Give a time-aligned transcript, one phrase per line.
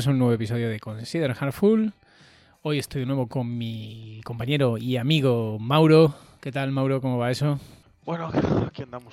[0.00, 1.92] bienvenidos a un nuevo episodio de Consider Heartful.
[2.62, 6.14] Hoy estoy de nuevo con mi compañero y amigo Mauro.
[6.40, 7.02] ¿Qué tal, Mauro?
[7.02, 7.60] ¿Cómo va eso?
[8.06, 8.30] Bueno,
[8.66, 9.12] aquí andamos.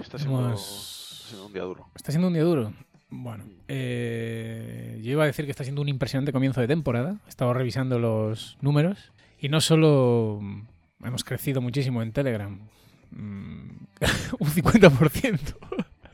[0.00, 1.86] Está siendo, Hemos- está siendo un día duro.
[1.94, 2.72] ¿Está siendo un día duro?
[3.10, 7.16] Bueno, eh, yo iba a decir que está siendo un impresionante comienzo de temporada.
[7.26, 10.40] He estado revisando los números y no solo
[11.04, 12.58] hemos crecido muchísimo en Telegram,
[13.10, 13.68] mm,
[14.38, 15.38] un 50%,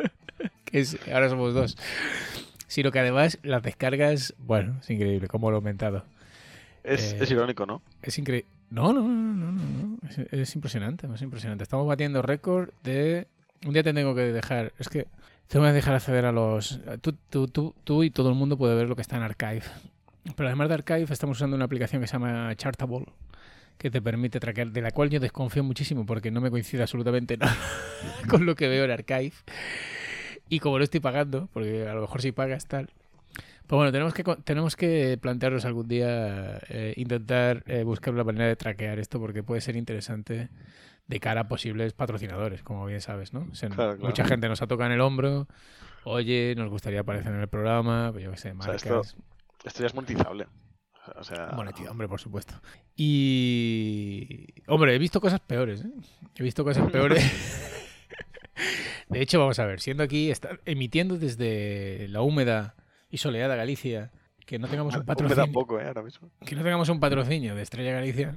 [0.64, 1.76] que es, ahora somos dos,
[2.70, 6.04] sino que además las descargas, bueno, es increíble cómo lo he aumentado.
[6.84, 7.82] Es, Eh, es irónico, ¿no?
[8.00, 8.46] Es increíble.
[8.70, 9.98] No, no, no, no, no, no.
[10.08, 11.64] Es, es impresionante, es impresionante.
[11.64, 13.26] Estamos batiendo récord de.
[13.66, 14.72] Un día te tengo que dejar.
[14.78, 15.08] Es que
[15.48, 16.78] tengo que dejar acceder a los.
[17.00, 19.64] Tú, tú, tú, tú y todo el mundo puede ver lo que está en Archive.
[20.36, 23.06] Pero además de Archive, estamos usando una aplicación que se llama Chartable,
[23.78, 27.36] que te permite traquear, de la cual yo desconfío muchísimo porque no me coincide absolutamente
[27.38, 27.56] nada
[28.28, 29.32] con lo que veo en Archive.
[30.50, 32.90] Y como no estoy pagando, porque a lo mejor si pagas tal.
[33.66, 38.46] Pues bueno, tenemos que, tenemos que plantearnos algún día eh, intentar eh, buscar una manera
[38.46, 40.48] de traquear esto porque puede ser interesante
[41.06, 43.46] de cara a posibles patrocinadores, como bien sabes, ¿no?
[43.50, 44.08] O sea, Claro, claro.
[44.08, 45.46] Mucha gente nos ha tocado en el hombro,
[46.04, 48.82] oye, nos gustaría aparecer en el programa, pues yo qué sé, sea, marcas.
[48.84, 49.02] esto-
[49.64, 50.46] Esto ya es monetizable.
[51.16, 52.54] O sea, Monetiza, hombre, por supuesto.
[52.94, 54.46] Y.
[54.66, 55.90] Hombre, he visto cosas peores, ¿eh?
[56.36, 57.24] He visto cosas peores.
[59.10, 62.76] De hecho, vamos a ver, siendo aquí, está emitiendo desde la húmeda
[63.10, 64.12] y soleada Galicia,
[64.46, 65.86] que no tengamos un patrocinio, poco, ¿eh?
[65.86, 66.30] Ahora mismo.
[66.46, 68.36] que no tengamos un patrocinio de Estrella Galicia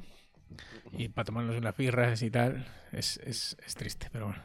[0.91, 4.41] y para tomarnos unas birras y tal, es, es, es triste, pero bueno.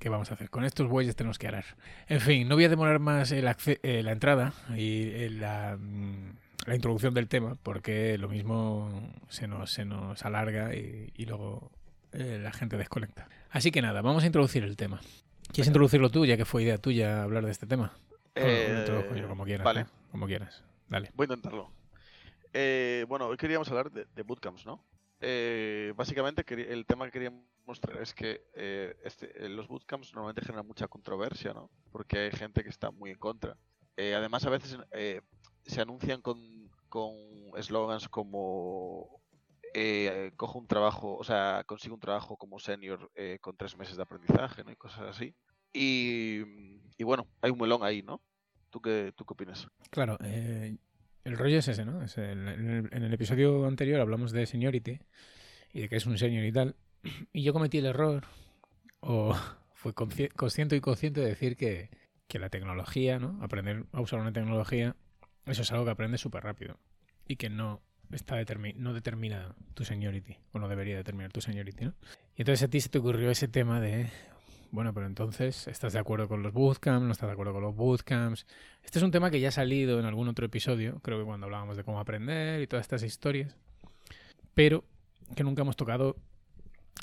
[0.00, 0.50] ¿Qué vamos a hacer?
[0.50, 1.64] Con estos bueyes tenemos que arar.
[2.08, 6.32] En fin, no voy a demorar más el eh, la entrada y eh, la, mm,
[6.66, 11.70] la introducción del tema, porque lo mismo se nos, se nos alarga y, y luego
[12.12, 13.28] eh, la gente desconecta.
[13.50, 15.00] Así que nada, vamos a introducir el tema.
[15.50, 17.92] ¿Quieres introducirlo tú, ya que fue idea tuya hablar de este tema?
[18.34, 19.64] Bueno, introduzco yo, como quieras.
[19.64, 19.86] vale, ¿eh?
[20.10, 20.62] Como quieras.
[20.88, 21.10] Dale.
[21.14, 21.70] voy a intentarlo.
[22.52, 24.84] Eh, bueno, hoy queríamos hablar de, de bootcamps, ¿no?
[25.20, 30.12] Eh, básicamente, quería- el tema que queríamos mostrar es que eh, este- eh, los bootcamps
[30.14, 31.70] normalmente generan mucha controversia, ¿no?
[31.90, 33.56] Porque hay gente que está muy en contra.
[33.96, 35.20] Eh, además, a veces eh,
[35.66, 37.14] se anuncian con con
[37.56, 39.21] eslogans como
[39.74, 43.96] eh, cojo un trabajo, o sea, consigo un trabajo como senior eh, con tres meses
[43.96, 44.62] de aprendizaje.
[44.70, 45.34] Y cosas así.
[45.72, 46.42] Y,
[46.98, 48.20] y bueno, hay un melón ahí, ¿no?
[48.70, 49.68] ¿Tú qué, tú qué opinas?
[49.90, 50.76] Claro, eh,
[51.24, 52.00] el rollo es ese, ¿no?
[52.16, 54.98] En, el, episodio anterior hablamos de seniority
[55.72, 56.76] y de que es un senior y tal.
[57.32, 58.24] Y yo cometí el error,
[59.00, 59.34] o
[59.84, 61.90] consci- consciente y consciente de decir que,
[62.28, 63.38] que la tecnología, ¿no?
[63.42, 64.96] Aprender a usar una tecnología,
[65.46, 66.78] eso es algo que aprendes súper rápido
[67.26, 67.82] y que no
[68.12, 68.36] está
[68.76, 71.94] no determina tu seniority, o no debería determinar tu seniority, ¿no?
[72.36, 74.10] Y entonces a ti se te ocurrió ese tema de,
[74.70, 77.04] bueno, pero entonces, ¿estás de acuerdo con los bootcamps?
[77.04, 78.46] ¿No estás de acuerdo con los bootcamps?
[78.82, 81.46] Este es un tema que ya ha salido en algún otro episodio, creo que cuando
[81.46, 83.56] hablábamos de cómo aprender y todas estas historias,
[84.54, 84.84] pero
[85.34, 86.16] que nunca hemos tocado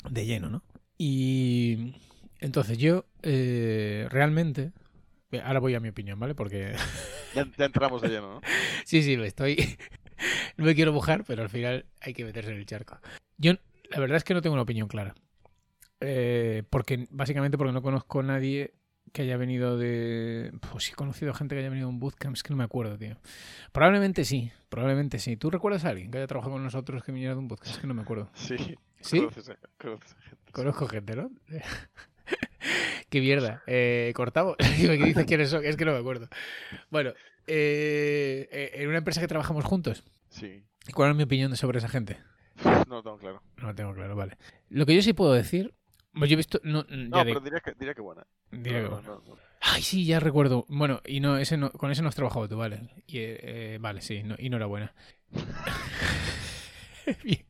[0.08, 0.62] de lleno, ¿no?
[0.98, 1.94] Y
[2.40, 4.72] entonces yo eh, realmente,
[5.44, 6.34] ahora voy a mi opinión, ¿vale?
[6.34, 6.74] Porque
[7.34, 8.40] Ya, ya entramos de lleno, ¿no?
[8.84, 9.76] sí, sí, lo estoy,
[10.56, 12.98] no me quiero mojar, pero al final hay que meterse en el charco.
[13.38, 13.54] Yo,
[13.90, 15.14] la verdad es que no tengo una opinión clara.
[16.00, 18.72] Eh, porque básicamente porque no conozco a nadie
[19.12, 20.52] que haya venido de.
[20.70, 22.64] Pues sí, he conocido gente que haya venido a un bootcamp, es que no me
[22.64, 23.16] acuerdo, tío.
[23.72, 25.36] Probablemente sí, probablemente sí.
[25.36, 27.74] ¿Tú recuerdas a alguien que haya trabajado con nosotros que viniera de un bootcamp?
[27.74, 28.30] Es que no me acuerdo.
[28.34, 28.56] Sí.
[29.00, 29.18] ¿Sí?
[29.18, 30.52] Conoces a- conoces a gente.
[30.52, 31.30] Conozco gente, ¿no?
[33.08, 33.62] Qué mierda.
[33.66, 34.56] Eh, ¿Cortamos?
[34.58, 35.64] ¿Qué dices quiénes son?
[35.64, 36.28] Es que no me acuerdo.
[36.90, 37.12] Bueno,
[37.46, 40.04] eh, eh, en una empresa que trabajamos juntos.
[40.28, 40.62] Sí.
[40.86, 42.18] ¿Y ¿Cuál es mi opinión sobre esa gente?
[42.88, 43.42] No lo tengo claro.
[43.58, 44.36] No lo tengo claro, vale.
[44.68, 45.72] Lo que yo sí puedo decir.
[46.12, 46.60] pues yo he visto.
[46.64, 48.26] No, ya No, pero diría que, diría que buena.
[48.50, 49.22] diría No, que no, bueno.
[49.26, 49.40] no, no.
[49.60, 50.66] Ay, sí, ya recuerdo.
[50.68, 52.80] Bueno, y no, ese no, con ese no has trabajado tú, vale.
[53.06, 53.38] Y, eh,
[53.74, 54.92] eh, vale, sí, no, y enhorabuena.
[57.24, 57.44] Bien.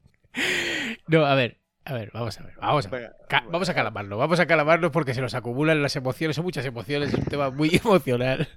[1.08, 3.12] No, a ver, a ver, vamos a ver, vamos a ver.
[3.50, 7.12] Vamos a calamarlo, vamos a calamarlo porque se nos acumulan las emociones, son muchas emociones,
[7.12, 8.48] es un tema muy emocional.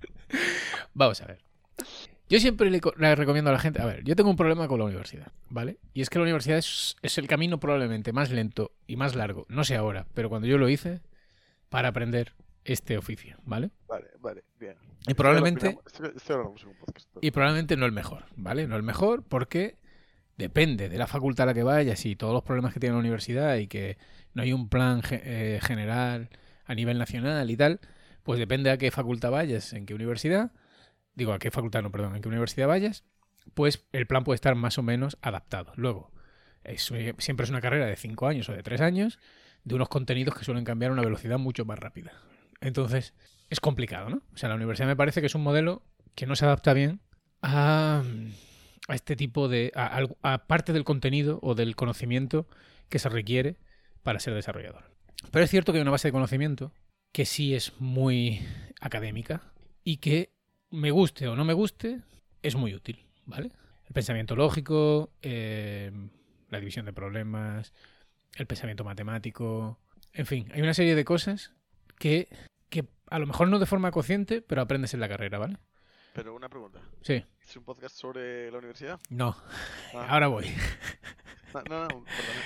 [0.94, 1.40] Vamos a ver.
[2.30, 4.68] Yo siempre le, co- le recomiendo a la gente, a ver, yo tengo un problema
[4.68, 5.78] con la universidad, ¿vale?
[5.94, 9.46] Y es que la universidad es, es el camino probablemente más lento y más largo,
[9.50, 11.02] no sé ahora, pero cuando yo lo hice,
[11.70, 12.34] para aprender
[12.66, 13.72] este oficio, ¿vale?
[13.88, 14.76] Vale, vale, bien.
[15.08, 15.78] Y probablemente,
[17.22, 18.68] y probablemente no el mejor, ¿vale?
[18.68, 19.78] No el mejor porque
[20.38, 23.00] depende de la facultad a la que vayas y todos los problemas que tiene la
[23.02, 23.98] universidad y que
[24.34, 26.30] no hay un plan eh, general
[26.66, 27.80] a nivel nacional y tal,
[28.24, 30.52] pues depende a qué facultad vayas, en qué universidad,
[31.16, 33.04] digo, a qué facultad, no, perdón, en qué universidad vayas,
[33.54, 35.74] pues el plan puede estar más o menos adaptado.
[35.76, 36.12] Luego,
[36.64, 39.20] es- siempre es una carrera de cinco años o de tres años,
[39.64, 42.14] de unos contenidos que suelen cambiar a una velocidad mucho más rápida.
[42.62, 43.14] Entonces,
[43.50, 44.22] es complicado, ¿no?
[44.34, 45.84] O sea, la universidad me parece que es un modelo
[46.16, 47.02] que no se adapta bien
[47.42, 48.04] a,
[48.88, 49.72] a este tipo de...
[49.76, 52.48] A- a parte del contenido o del conocimiento
[52.90, 53.58] que se requiere
[54.04, 54.86] para ser desarrollador.
[55.32, 56.74] Pero es cierto que hay una base de conocimiento
[57.14, 58.42] que sí es muy
[58.82, 59.42] académica
[59.84, 60.32] y que
[60.72, 62.02] me guste o no me guste,
[62.42, 63.52] es muy útil, ¿vale?
[63.86, 65.92] El pensamiento lógico, eh,
[66.50, 67.74] la división de problemas,
[68.36, 69.80] el pensamiento matemático,
[70.12, 71.54] en fin, hay una serie de cosas
[72.00, 72.28] que,
[72.70, 75.58] que a lo mejor no de forma consciente, pero aprendes en la carrera, ¿vale?
[76.14, 76.80] Pero una pregunta.
[77.02, 79.00] Sí, ¿Es un podcast sobre la universidad?
[79.10, 79.36] no,
[79.94, 80.46] Ah, ahora voy.
[81.54, 82.42] No, no, no, perdona.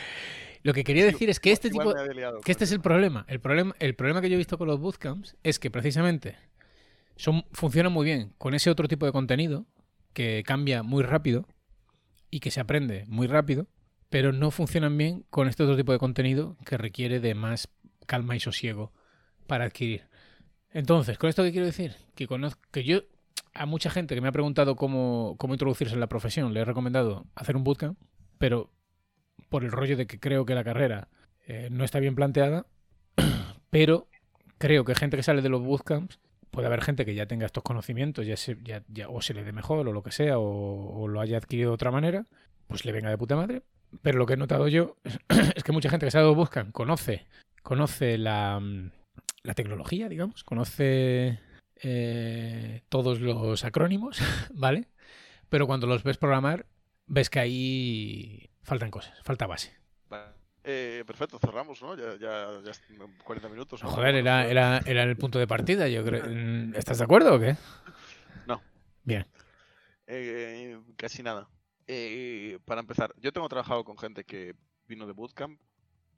[0.68, 2.42] Lo que quería decir es que este Igual tipo...
[2.42, 3.24] Que este es el problema.
[3.30, 6.36] El problema, el problema que yo he visto con los bootcamps es que precisamente
[7.16, 9.66] son, funcionan muy bien con ese otro tipo de contenido
[10.12, 11.48] que cambia muy rápido
[12.30, 13.68] y que se aprende muy rápido,
[14.10, 17.70] pero no funcionan bien con este otro tipo de contenido que requiere de más
[18.06, 18.92] calma y sosiego
[19.48, 20.10] para adquirir.
[20.72, 21.96] Entonces, ¿con esto qué quiero decir?
[22.14, 23.04] Que, conozco, que yo
[23.54, 26.66] a mucha gente que me ha preguntado cómo, cómo introducirse en la profesión le he
[26.66, 27.98] recomendado hacer un bootcamp,
[28.38, 28.70] pero
[29.50, 31.08] por el rollo de que creo que la carrera
[31.48, 32.66] eh, no está bien planteada,
[33.70, 34.08] pero
[34.58, 36.20] creo que gente que sale de los bootcamps,
[36.52, 38.36] puede haber gente que ya tenga estos conocimientos, ya
[39.10, 41.92] o se le dé mejor o lo que sea, o, lo haya adquirido de otra
[41.92, 42.26] manera,
[42.68, 43.62] pues le venga de puta madre.
[44.02, 44.98] Pero lo que he notado yo
[45.56, 47.26] es que mucha gente que sale de los bootcamps conoce,
[47.64, 48.92] conoce la, mm,
[49.56, 51.40] tecnología, digamos, conoce
[51.82, 54.20] eh, todos los acrónimos,
[54.54, 54.88] ¿vale?
[55.50, 56.66] Pero cuando los ves programar,
[57.06, 59.74] ves que ahí faltan cosas, falta base.
[60.10, 60.34] Vale.
[60.70, 61.96] Eh, perfecto, cerramos, ¿no?
[61.96, 62.82] Ya, ya, ya es
[63.24, 63.82] 40 minutos.
[63.82, 63.90] ¿no?
[63.90, 66.26] Joder, era, era, era el punto de partida, yo creo.
[66.28, 67.56] Mm, ¿Estás de acuerdo o qué?
[68.46, 68.62] No.
[69.04, 69.26] Bien.
[70.08, 71.48] eh, casi nada.
[71.88, 74.56] Eh, para empezar, yo tengo trabajado con gente que
[74.88, 75.58] vino de bootcamp,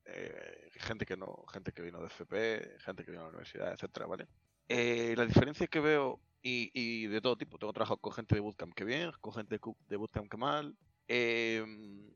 [0.06, 3.72] eh, gente que no, gente que vino de FP, gente que vino de la universidad,
[3.74, 4.28] etcétera, ¿vale?
[4.68, 8.42] Eh, la diferencia que veo, y, y de todo tipo, tengo trabajado con gente de
[8.42, 10.75] bootcamp que bien, con gente de bootcamp que mal.
[11.07, 12.10] em,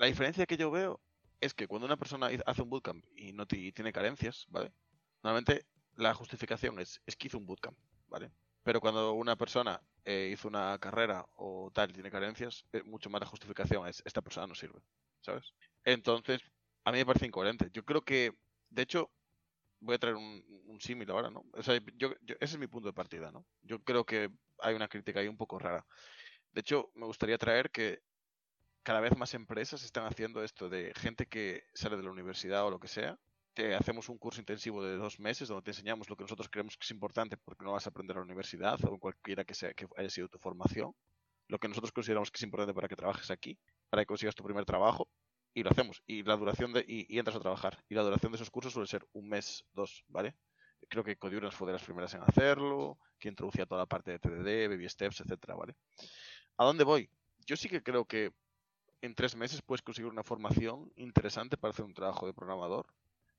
[0.00, 1.02] la diferencia que yo veo
[1.40, 4.72] es que cuando una persona hace un bootcamp y no ti- tiene carencias, ¿vale?
[5.22, 5.66] Normalmente
[5.96, 8.32] la justificación es, es que hizo un bootcamp, ¿vale?
[8.64, 13.10] Pero cuando una persona eh, hizo una carrera o tal y tiene carencias, eh, mucho
[13.10, 14.80] más la justificación es esta persona no sirve.
[15.84, 16.40] Entonces,
[16.84, 17.70] a mí me parece incoherente.
[17.72, 18.32] Yo creo que,
[18.70, 19.12] de hecho,
[19.80, 21.44] voy a traer un, un símil ahora, ¿no?
[21.54, 23.46] O sea, yo, yo- ese es mi punto de partida, ¿no?
[23.62, 24.30] Yo creo que
[24.60, 25.86] hay una crítica ahí un poco rara.
[26.52, 28.00] De hecho, me gustaría traer que
[28.82, 32.70] cada vez más empresas están haciendo esto de gente que sale de la universidad o
[32.70, 33.18] lo que sea.
[33.54, 36.76] Te hacemos un curso intensivo de dos meses donde te enseñamos lo que nosotros creemos
[36.76, 39.54] que es importante porque no vas a aprender a la universidad o en cualquiera que
[39.54, 40.94] sea que haya sido tu formación.
[41.48, 43.58] Lo que nosotros consideramos que es importante para que trabajes aquí,
[43.90, 45.08] para que consigas tu primer trabajo
[45.52, 46.02] y lo hacemos.
[46.06, 47.82] Y la duración de y, entras a trabajar.
[47.88, 50.36] Y la duración de esos cursos suele ser un mes, dos, ¿vale?
[50.88, 54.18] Creo que Codiurans fue de las primeras en hacerlo, que introducía toda la parte de
[54.18, 55.74] TDD, Baby Steps, etcétera, ¿vale?
[56.56, 57.10] ¿A dónde voy?
[57.46, 58.32] Yo sí que creo que
[59.02, 62.86] en tres meses puedes conseguir una formación interesante para hacer un trabajo de programador.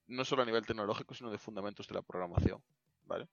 [0.08, 2.62] No solo a nivel tecnológico, sino de fundamentos de la programación,
[3.06, 3.28] ¿vale?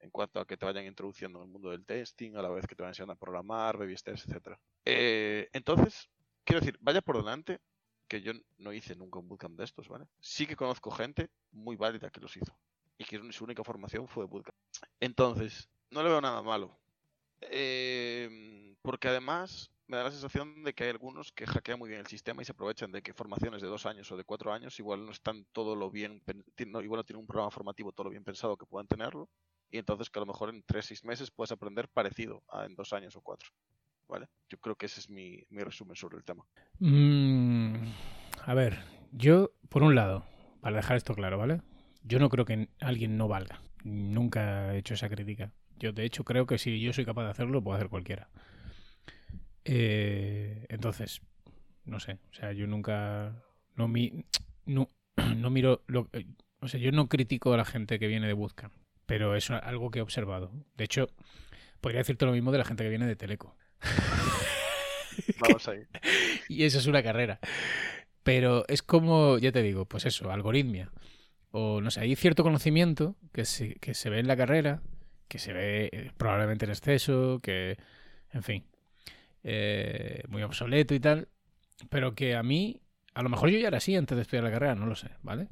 [0.00, 2.66] En cuanto a que te vayan introduciendo en el mundo del testing, a la vez
[2.66, 4.58] que te vayan enseñando a programar, baby etc.
[4.84, 6.08] entonces,
[6.44, 7.60] quiero decir, vaya por delante
[8.08, 10.06] que yo no hice nunca un bootcamp de estos, ¿vale?
[10.20, 12.56] Sí que conozco gente muy válida que los hizo
[12.98, 14.56] y que su única formación fue de bootcamp.
[15.00, 16.78] Entonces, no le veo nada malo.
[17.40, 22.00] Eh, porque además me da la sensación de que hay algunos que hackean muy bien
[22.00, 24.78] el sistema y se aprovechan de que formaciones de dos años o de cuatro años
[24.78, 26.22] igual no están todo lo bien,
[26.66, 29.28] no- igual no tienen un programa formativo todo lo bien pensado que puedan tenerlo
[29.70, 32.74] y entonces que a lo mejor en tres, seis meses puedes aprender parecido a en
[32.74, 33.50] dos años o cuatro.
[34.08, 34.28] ¿Vale?
[34.48, 36.44] Yo creo que ese es mi, mi resumen sobre el tema.
[36.78, 37.74] Mm,
[38.46, 38.78] a ver,
[39.12, 40.24] yo, por un lado,
[40.62, 41.60] para dejar esto claro, ¿vale?
[42.02, 43.60] Yo no creo que alguien no valga.
[43.84, 45.52] Nunca he hecho esa crítica.
[45.78, 48.28] Yo, de hecho, creo que si yo soy capaz de hacerlo, lo puede hacer cualquiera.
[49.64, 51.22] Eh, entonces,
[51.84, 52.18] no sé.
[52.30, 53.42] O sea, yo nunca.
[53.76, 54.24] No, mi,
[54.66, 54.90] no,
[55.36, 55.82] no miro.
[55.86, 56.26] Lo, eh,
[56.60, 58.72] o sea, yo no critico a la gente que viene de Bootcamp.
[59.06, 60.52] Pero es algo que he observado.
[60.76, 61.08] De hecho,
[61.80, 63.56] podría decirte lo mismo de la gente que viene de Teleco.
[65.40, 65.86] Vamos ahí.
[66.48, 67.40] Y eso es una carrera.
[68.22, 70.92] Pero es como, ya te digo, pues eso, algoritmia.
[71.50, 74.82] O no sé, hay cierto conocimiento que se, que se ve en la carrera,
[75.28, 77.78] que se ve eh, probablemente en exceso, que,
[78.32, 78.64] en fin,
[79.44, 81.28] eh, muy obsoleto y tal.
[81.90, 82.80] Pero que a mí,
[83.14, 85.10] a lo mejor yo ya era así antes de estudiar la carrera, no lo sé,
[85.22, 85.48] ¿vale?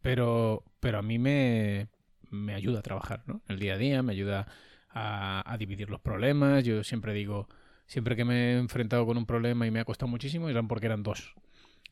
[0.00, 1.88] Pero, pero a mí me,
[2.30, 3.42] me ayuda a trabajar, ¿no?
[3.48, 4.46] El día a día, me ayuda
[4.90, 6.64] a, dividir los problemas.
[6.64, 7.48] Yo siempre digo,
[7.86, 10.86] siempre que me he enfrentado con un problema y me ha costado muchísimo, eran porque
[10.86, 11.34] eran dos.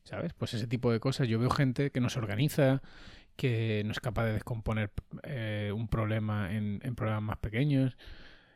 [0.05, 0.33] ¿Sabes?
[0.35, 1.29] Pues ese tipo de cosas.
[1.29, 2.83] Yo veo gente que no se organiza,
[3.37, 4.91] que no es capaz de descomponer
[5.23, 7.97] eh, un problema en, en problemas más pequeños.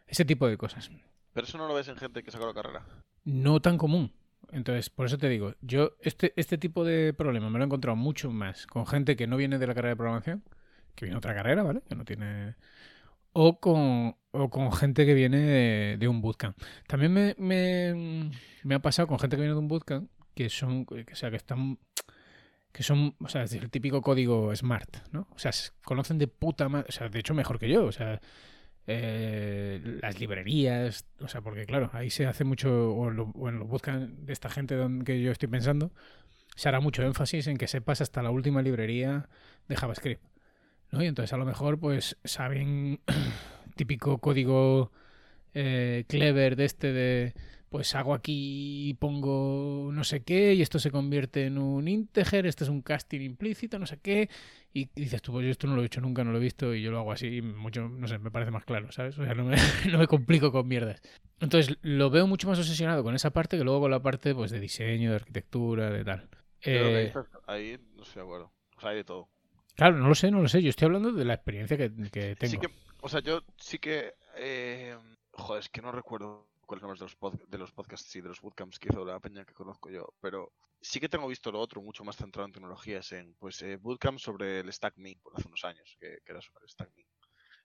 [0.06, 0.90] Ese tipo de cosas.
[1.36, 2.82] Pero eso no lo ves en gente que sacó la carrera.
[3.24, 4.10] No tan común.
[4.52, 7.94] Entonces, por eso te digo, yo este, este tipo de problema me lo he encontrado
[7.94, 10.42] mucho más con gente que no viene de la carrera de programación,
[10.94, 11.82] que viene de otra carrera, ¿vale?
[11.86, 12.54] Que no tiene...
[13.34, 16.56] O con, o con gente que viene de, de un bootcamp.
[16.86, 18.30] También me, me,
[18.62, 21.28] me, ha pasado con gente que viene de un bootcamp que son, que, o sea,
[21.28, 21.78] que están,
[22.72, 25.28] que son, o sea, es el típico código smart, ¿no?
[25.32, 25.50] O sea,
[25.84, 28.22] conocen de puta madre, o sea, de hecho mejor que yo, o sea,
[28.86, 34.24] eh, las librerías, o sea, porque claro, ahí se hace mucho, o, lo, lo buscan
[34.24, 35.92] de esta gente donde, que yo estoy pensando,
[36.54, 39.28] se hará mucho énfasis en que sepas hasta la última librería
[39.68, 40.22] de JavaScript.
[40.90, 41.02] ¿no?
[41.02, 43.00] Y entonces a lo mejor pues saben
[43.76, 44.92] típico código
[45.54, 47.34] eh, clever de este de
[47.68, 52.64] pues hago aquí pongo no sé qué y esto se convierte en un integer, este
[52.64, 54.28] es un casting implícito, no sé qué,
[54.72, 56.74] y dices tú, pues yo esto no lo he hecho nunca, no lo he visto
[56.74, 59.18] y yo lo hago así, mucho, no sé, me parece más claro, ¿sabes?
[59.18, 59.56] O sea, no me,
[59.90, 61.00] no me complico con mierdas.
[61.40, 64.50] Entonces lo veo mucho más obsesionado con esa parte que luego con la parte pues
[64.50, 66.28] de diseño, de arquitectura, de tal.
[66.62, 67.12] Eh,
[67.46, 69.28] ahí no estoy de acuerdo, o sea, hay de todo.
[69.76, 70.62] Claro, no lo sé, no lo sé.
[70.62, 72.50] Yo estoy hablando de la experiencia que, que tengo.
[72.50, 72.68] Sí que,
[73.02, 74.14] o sea, yo sí que.
[74.38, 74.96] Eh,
[75.32, 78.40] joder, es que no recuerdo cuáles de los, pod, de los podcasts y de los
[78.40, 81.80] bootcamps que hizo la peña que conozco yo, pero sí que tengo visto lo otro,
[81.80, 85.48] mucho más centrado en tecnologías, en pues eh, bootcamp sobre el Stack Me, por hace
[85.48, 87.06] unos años, que, que era sobre el Stack Me,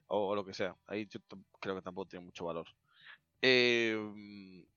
[0.08, 0.75] o, o, lo que sea.
[0.88, 1.20] Ahí yo
[1.60, 2.67] creo que tampoco tiene mucho valor.
[3.43, 3.98] Eh,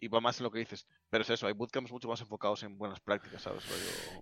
[0.01, 0.87] y va más en lo que dices.
[1.11, 3.63] Pero es eso, hay bootcamps mucho más enfocados en buenas prácticas, ¿sabes?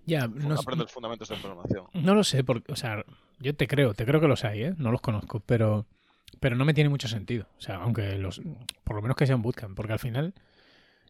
[0.05, 1.87] Ya, no, aprender fundamentos de programación.
[1.93, 3.03] No lo sé, porque, o sea,
[3.39, 4.73] yo te creo, te creo que los hay, ¿eh?
[4.77, 5.85] No los conozco, pero,
[6.39, 7.47] pero no me tiene mucho sentido.
[7.57, 8.41] O sea, aunque los,
[8.83, 10.33] por lo menos que sea un bootcamp, porque al final,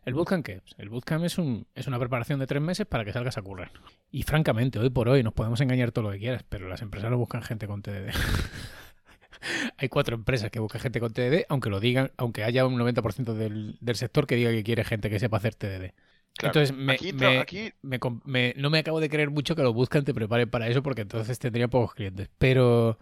[0.05, 0.61] ¿el bootcamp qué?
[0.77, 3.71] El bootcamp es, un, es una preparación de tres meses para que salgas a currar.
[4.11, 7.09] Y francamente, hoy por hoy nos podemos engañar todo lo que quieras, pero las empresas
[7.09, 8.11] no buscan gente con TDD.
[9.77, 13.33] hay cuatro empresas que buscan gente con TDD, aunque lo digan, aunque haya un 90%
[13.33, 15.93] del, del, sector que diga que quiere gente que sepa hacer TDD.
[16.35, 17.73] Claro, entonces, me, aquí, me, aquí...
[17.83, 21.01] Me, no me acabo de creer mucho que lo buscan, te preparen para eso, porque
[21.01, 22.29] entonces tendría pocos clientes.
[22.39, 22.97] Pero,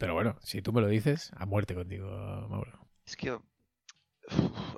[0.00, 2.08] pero bueno, si tú me lo dices, a muerte contigo,
[2.48, 2.88] Mauro.
[3.04, 3.42] Es que uf,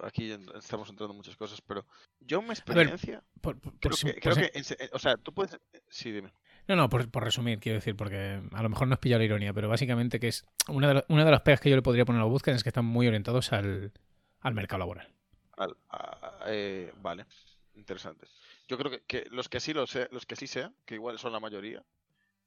[0.02, 1.86] aquí estamos entrando en muchas cosas, pero
[2.18, 5.32] yo mi experiencia, ver, por, por, creo, por, que, creo que, en, o sea, tú
[5.32, 6.32] puedes, sí, dime.
[6.66, 9.52] No, no, por, resumir, quiero decir, porque a lo mejor no es pillar la ironía,
[9.52, 12.04] pero básicamente que es una de, la, una de las pegas que yo le podría
[12.04, 13.92] poner a los buscan es que están muy orientados al,
[14.40, 15.08] al mercado laboral.
[15.56, 17.26] Al, a, eh, vale,
[17.74, 18.26] interesante.
[18.66, 21.20] Yo creo que, que, los que sí lo sé, los que sí sean, que igual
[21.20, 21.84] son la mayoría,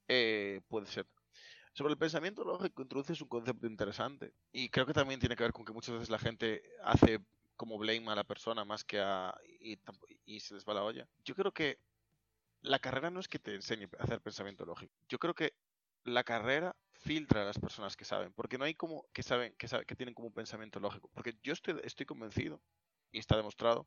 [0.09, 1.05] eh, puede ser.
[1.75, 5.51] Sobre el pensamiento lógico introduces un concepto interesante y creo que también tiene que ver
[5.51, 7.19] con que muchas veces la gente hace
[7.57, 9.77] como blame a la persona más que a y,
[10.25, 11.05] y se les va la olla.
[11.25, 11.79] Yo creo que
[12.61, 14.95] la carrera no es que te enseñe a hacer pensamiento lógico.
[15.09, 15.53] Yo creo que
[16.05, 19.67] la carrera filtra a las personas que saben, porque no hay como que saben que,
[19.67, 22.61] saben, que tienen como un pensamiento lógico, porque yo estoy, estoy convencido
[23.11, 23.85] y está demostrado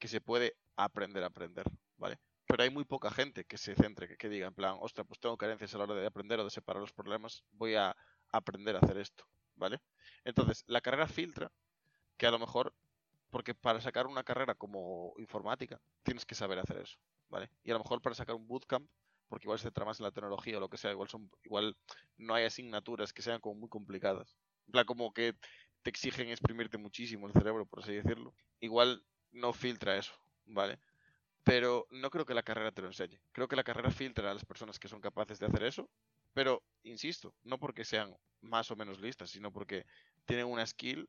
[0.00, 2.18] que se puede aprender a aprender, ¿vale?
[2.50, 5.36] Pero hay muy poca gente que se centre, que, diga en plan, ostras, pues tengo
[5.36, 7.96] carencias a la hora de aprender o de separar los problemas, voy a
[8.32, 9.80] aprender a hacer esto, ¿vale?
[10.24, 11.52] Entonces, la carrera filtra
[12.16, 12.74] que a lo mejor,
[13.30, 17.52] porque para sacar una carrera como informática, tienes que saber hacer eso, ¿vale?
[17.62, 18.90] Y a lo mejor para sacar un bootcamp,
[19.28, 21.76] porque igual se más en la tecnología o lo que sea, igual son, igual
[22.16, 24.36] no hay asignaturas que sean como muy complicadas.
[24.66, 25.34] En plan, como que
[25.82, 28.34] te exigen exprimirte muchísimo el cerebro, por así decirlo.
[28.58, 30.12] Igual no filtra eso,
[30.46, 30.80] ¿vale?
[31.44, 33.20] Pero no creo que la carrera te lo enseñe.
[33.32, 35.88] Creo que la carrera filtra a las personas que son capaces de hacer eso.
[36.34, 39.86] Pero, insisto, no porque sean más o menos listas, sino porque
[40.26, 41.08] tienen una skill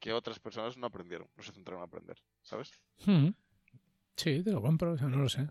[0.00, 2.72] que otras personas no aprendieron, no se centraron a aprender, ¿sabes?
[3.04, 3.28] Hmm.
[4.16, 5.48] Sí, te lo compro, o sea, no lo sé.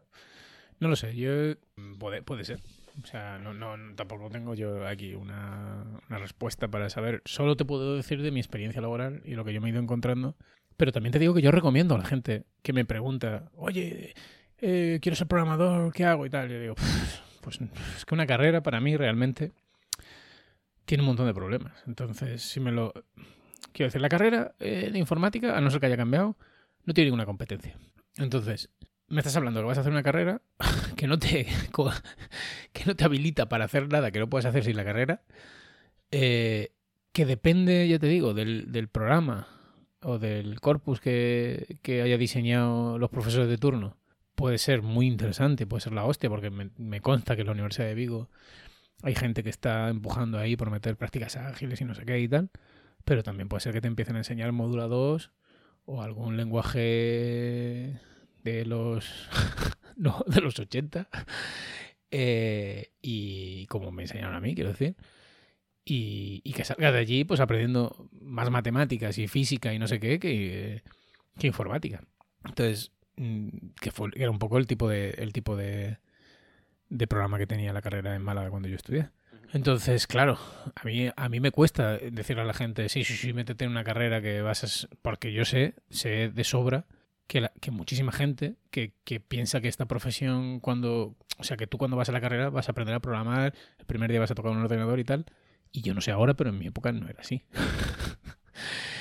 [0.79, 1.31] No lo sé, yo
[1.99, 2.59] puede, puede ser.
[3.01, 7.21] O sea, no, no, tampoco tengo yo aquí una, una, respuesta para saber.
[7.25, 9.81] Solo te puedo decir de mi experiencia laboral y lo que yo me he ido
[9.81, 10.35] encontrando.
[10.77, 14.13] Pero también te digo que yo recomiendo a la gente que me pregunta, oye,
[14.59, 16.25] eh, quiero ser programador, ¿qué hago?
[16.25, 16.49] Y tal.
[16.49, 16.75] Yo digo,
[17.41, 17.59] pues
[17.95, 19.51] es que una carrera para mí realmente
[20.85, 21.73] tiene un montón de problemas.
[21.87, 22.93] Entonces, si me lo...
[23.71, 26.37] Quiero decir, la carrera eh, de informática, a no ser que haya cambiado,
[26.85, 27.77] no tiene ninguna competencia.
[28.17, 28.69] Entonces,
[29.07, 30.41] me estás hablando que vas a hacer una carrera
[30.95, 31.47] que no te,
[32.73, 35.23] que no te habilita para hacer nada que no puedas hacer sin la carrera,
[36.11, 36.71] eh,
[37.11, 39.47] que depende, ya te digo, del, del programa
[40.05, 43.97] o del corpus que, que, haya diseñado los profesores de turno,
[44.35, 47.87] puede ser muy interesante, puede ser la hostia, porque me, consta que en la Universidad
[47.87, 48.29] de Vigo
[49.01, 52.27] hay gente que está empujando ahí por meter prácticas ágiles y no sé qué y
[52.27, 52.51] tal,
[53.03, 55.31] pero también puede ser que te empiecen a enseñar Módula 2
[55.85, 57.99] o algún lenguaje
[58.43, 59.27] de los
[59.95, 61.09] no, de los 80
[62.11, 64.95] eh, y como me enseñaron a mí, quiero decir.
[65.87, 69.99] Y, y, que salga de allí pues aprendiendo más matemáticas y física y no sé
[69.99, 70.81] qué que,
[71.37, 72.01] que informática.
[72.43, 73.49] Entonces, mm,
[73.79, 75.99] que fue, era un poco el tipo de, el tipo de,
[76.89, 79.09] de programa que tenía la carrera en Málaga cuando yo estudié.
[79.53, 80.39] Entonces, claro,
[80.75, 83.71] a mí, a mí me cuesta decirle a la gente, sí, sí, sí, métete en
[83.71, 84.87] una carrera que vas a...
[85.03, 86.87] Porque yo sé, sé de sobra
[87.27, 91.15] que, la- que muchísima gente que, que piensa que esta profesión cuando...
[91.37, 93.85] O sea, que tú cuando vas a la carrera vas a aprender a programar, el
[93.85, 95.25] primer día vas a tocar un ordenador y tal.
[95.71, 97.43] Y yo no sé ahora, pero en mi época no era así.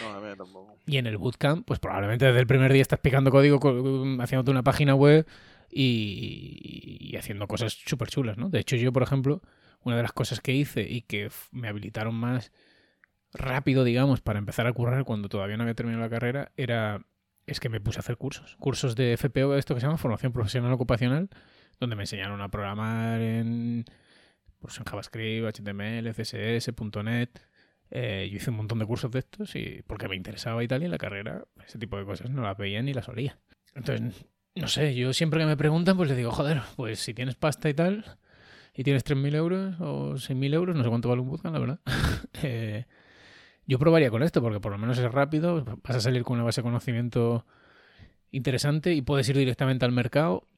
[0.03, 0.77] No, a mí tampoco.
[0.87, 4.51] Y en el bootcamp, pues probablemente desde el primer día estás picando código, co- haciéndote
[4.51, 5.27] una página web
[5.71, 8.49] y, y haciendo cosas súper chulas, ¿no?
[8.51, 9.41] De hecho, yo, por ejemplo,
[9.83, 12.53] una de las cosas que hice y que me habilitaron más
[13.33, 17.03] rápido, digamos, para empezar a currar cuando todavía no había terminado la carrera, era
[17.47, 18.57] es que me puse a hacer cursos.
[18.59, 21.29] Cursos de FPO, esto que se llama Formación Profesional Ocupacional,
[21.79, 23.85] donde me enseñaron a programar en,
[24.65, 26.73] pues en JavaScript, HTML, CSS,
[27.05, 27.47] .NET.
[27.91, 30.81] Eh, yo hice un montón de cursos de estos y porque me interesaba y tal,
[30.81, 33.39] y en la carrera ese tipo de cosas no las veía ni las olía.
[33.75, 37.35] Entonces, no sé, yo siempre que me preguntan, pues les digo, joder, pues si tienes
[37.35, 38.17] pasta y tal,
[38.75, 41.81] y tienes 3.000 euros o 6.000 euros, no sé cuánto vale un bootcamp, la verdad.
[42.43, 42.87] eh,
[43.67, 46.45] yo probaría con esto, porque por lo menos es rápido, vas a salir con una
[46.45, 47.45] base de conocimiento
[48.31, 50.49] interesante y puedes ir directamente al mercado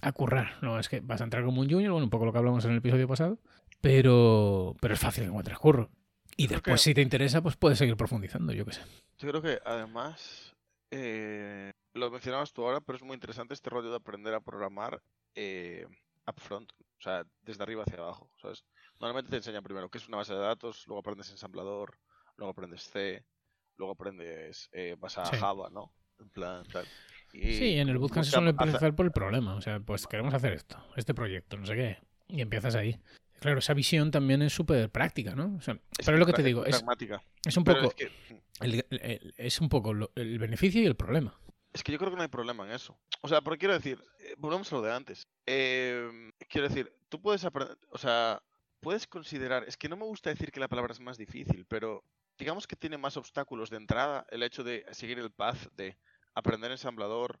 [0.00, 0.56] a currar.
[0.62, 2.64] No, es que vas a entrar como un junior, bueno, un poco lo que hablamos
[2.64, 3.38] en el episodio pasado,
[3.80, 5.90] pero, pero es fácil encuentres curro.
[6.36, 8.82] Y después, que- si te interesa, pues puedes seguir profundizando, yo qué sé.
[9.18, 10.54] Yo creo que además,
[10.90, 15.02] eh, lo mencionabas tú ahora, pero es muy interesante este rollo de aprender a programar
[15.34, 15.86] eh,
[16.26, 18.64] upfront, o sea, desde arriba hacia abajo, ¿sabes?
[19.00, 21.98] Normalmente te enseñan primero qué es una base de datos, luego aprendes ensamblador,
[22.36, 23.24] luego aprendes C,
[23.76, 25.36] luego aprendes, eh, vas a Sí.
[25.38, 25.92] Java, ¿no?
[26.20, 26.86] En plan, tal.
[27.32, 29.54] Y Sí, en el bootcamp se suele empezar por el problema.
[29.54, 31.98] O sea, pues queremos hacer esto, este proyecto, no sé qué.
[32.28, 32.98] Y empiezas ahí.
[33.40, 35.56] Claro, esa visión también es súper práctica, ¿no?
[35.56, 36.82] O sea, pero es lo que te digo, es,
[37.44, 38.10] es un poco, es que,
[38.60, 41.36] el, el- es un poco lo- el beneficio y el problema.
[41.72, 42.96] Es que yo creo que no hay problema en eso.
[43.22, 45.26] O sea, pero quiero decir, eh, volvemos a lo de antes.
[45.46, 48.40] Eh, quiero decir, tú puedes aprender, o sea,
[48.80, 52.04] puedes considerar, es que no me gusta decir que la palabra es más difícil, pero
[52.38, 55.96] digamos que tiene más obstáculos de entrada el hecho de seguir el path de
[56.34, 57.40] aprender ensamblador,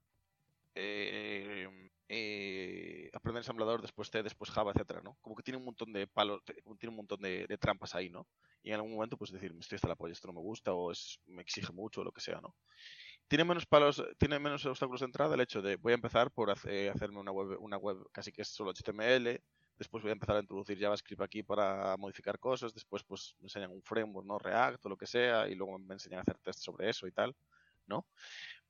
[0.74, 1.68] eh,
[2.08, 5.16] eh, aprender ensamblador, después C, después Java, etcétera, ¿no?
[5.20, 6.42] Como que tiene un montón de palos,
[6.78, 8.26] tiene un montón de, trampas ahí, ¿no?
[8.62, 10.72] Y en algún momento, pues decir, me estoy hasta la polla, esto no me gusta,
[10.72, 12.54] o es, me exige mucho, o lo que sea, ¿no?
[13.28, 16.50] tiene menos palos, tiene menos obstáculos de entrada el hecho de voy a empezar por
[16.50, 19.42] hace- hacerme una web, una web casi que es solo HTML,
[19.78, 23.70] después voy a empezar a introducir JavaScript aquí para modificar cosas, después pues me enseñan
[23.70, 24.38] un framework, ¿no?
[24.38, 27.12] React o lo que sea, y luego me enseñan a hacer test sobre eso y
[27.12, 27.34] tal,
[27.86, 28.06] ¿no?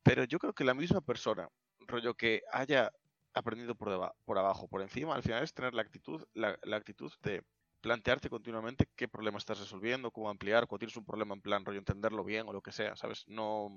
[0.03, 1.49] Pero yo creo que la misma persona,
[1.81, 2.93] rollo que haya
[3.35, 6.77] aprendido por, deba- por abajo, por encima, al final es tener la actitud, la, la
[6.77, 7.43] actitud de
[7.81, 11.79] plantearte continuamente qué problema estás resolviendo, cómo ampliar, cuando tienes un problema en plan rollo
[11.79, 13.25] entenderlo bien o lo que sea, ¿sabes?
[13.29, 13.69] No,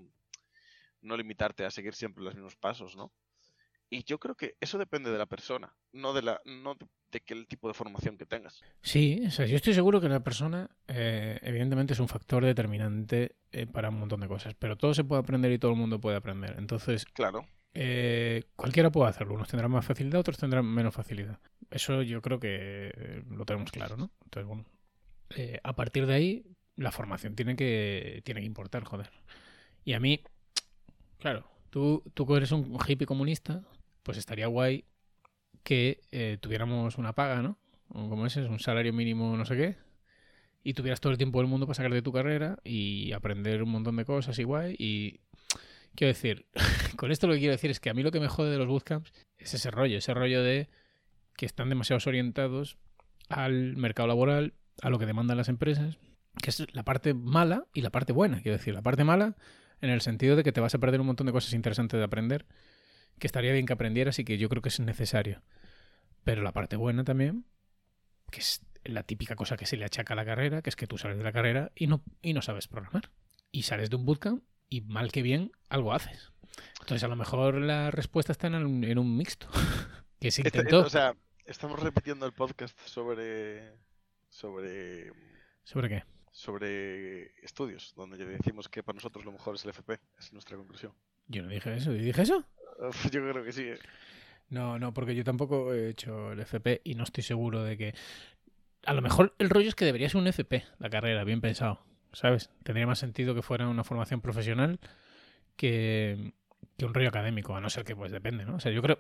[1.01, 3.13] no limitarte a seguir siempre los mismos pasos, ¿no?
[3.89, 6.75] Y yo creo que eso depende de la persona, no de la, no
[7.11, 8.61] de, que el tipo de formación que tengas.
[8.81, 13.35] Sí, o sea, yo estoy seguro que la persona, eh, evidentemente, es un factor determinante
[13.51, 16.01] eh, para un montón de cosas, pero todo se puede aprender y todo el mundo
[16.01, 16.55] puede aprender.
[16.57, 19.35] Entonces, Claro, eh, cualquiera puede hacerlo.
[19.35, 21.39] Unos tendrán más facilidad, otros tendrán menos facilidad.
[21.69, 24.11] Eso yo creo que lo tenemos claro, ¿no?
[24.23, 24.65] Entonces, bueno,
[25.63, 26.45] a partir de ahí,
[26.75, 29.11] la formación tiene que, tiene que importar, joder.
[29.83, 30.21] Y a mí,
[31.19, 33.63] claro, tú, tú eres un hippie comunista,
[34.05, 34.85] pues estaría guay
[35.63, 37.57] que eh, tuviéramos una paga, ¿no?
[37.89, 39.77] Como ese, es un salario mínimo, no sé qué.
[40.63, 43.69] Y tuvieras todo el tiempo del mundo para sacar de tu carrera y aprender un
[43.69, 44.75] montón de cosas y guay.
[44.77, 45.21] Y
[45.95, 46.45] quiero decir,
[46.97, 48.57] con esto lo que quiero decir es que a mí lo que me jode de
[48.59, 50.69] los bootcamps es ese rollo, ese rollo de
[51.35, 52.77] que están demasiado orientados
[53.27, 55.97] al mercado laboral, a lo que demandan las empresas,
[56.41, 59.35] que es la parte mala y la parte buena, quiero decir, la parte mala
[59.81, 62.03] en el sentido de que te vas a perder un montón de cosas interesantes de
[62.03, 62.45] aprender,
[63.19, 65.41] que estaría bien que aprendieras y que yo creo que es necesario.
[66.23, 67.45] Pero la parte buena también,
[68.31, 70.87] que es la típica cosa que se le achaca a la carrera, que es que
[70.87, 73.11] tú sales de la carrera y no, y no sabes programar.
[73.51, 76.31] Y sales de un bootcamp y mal que bien algo haces.
[76.81, 79.47] Entonces a lo mejor la respuesta está en un, en un mixto.
[80.19, 80.81] que se Este- intentó.
[80.81, 83.73] o sea, estamos repitiendo el podcast sobre,
[84.29, 85.11] sobre,
[85.63, 86.03] ¿Sobre qué?
[86.31, 90.57] sobre estudios, donde ya decimos que para nosotros lo mejor es el FP, es nuestra
[90.57, 90.93] conclusión.
[91.27, 91.91] Yo no dije eso.
[91.93, 92.45] ¿Yo dije eso?
[93.11, 93.63] Yo creo que sí.
[93.63, 93.79] ¿eh?
[94.49, 97.95] No, no, porque yo tampoco he hecho el FP y no estoy seguro de que.
[98.85, 101.79] A lo mejor el rollo es que debería ser un FP, la carrera, bien pensado.
[102.13, 102.51] ¿Sabes?
[102.63, 104.79] Tendría más sentido que fuera una formación profesional
[105.55, 106.33] que,
[106.77, 108.55] que un rollo académico, a no ser que, pues depende, ¿no?
[108.55, 108.99] O sea, yo creo.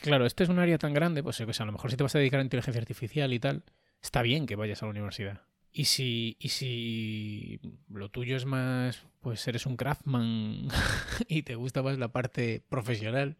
[0.00, 2.18] Claro, este es un área tan grande, pues a lo mejor si te vas a
[2.18, 3.62] dedicar a inteligencia artificial y tal,
[4.00, 5.42] está bien que vayas a la universidad.
[5.74, 10.68] Y si, y si lo tuyo es más, pues eres un craftsman
[11.28, 13.36] y te gusta más la parte profesional,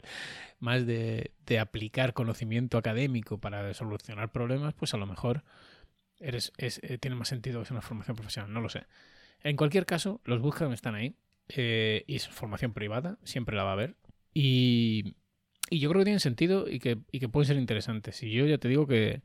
[0.59, 5.45] más de, de aplicar conocimiento académico para solucionar problemas, pues a lo mejor
[6.21, 8.85] eres, es, eh, tiene más sentido que sea una formación profesional, no lo sé.
[9.43, 11.17] En cualquier caso, los bootcamps están ahí
[11.49, 13.97] eh, y es formación privada, siempre la va a haber.
[14.33, 15.17] Y,
[15.69, 18.23] y yo creo que tienen sentido y que, y que pueden ser interesantes.
[18.23, 19.23] Y yo ya te digo que,